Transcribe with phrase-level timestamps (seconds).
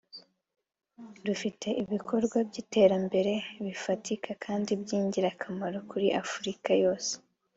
[1.27, 3.33] rufite ibikorwa by’iterambere
[3.65, 7.11] bifatika kandi by’ingirakamaro kuri Afurika yose